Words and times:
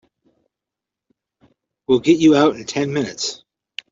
We'll 1.85 1.99
get 1.99 2.17
you 2.17 2.35
out 2.35 2.55
in 2.55 2.65
ten 2.65 2.91
minutes. 2.91 3.43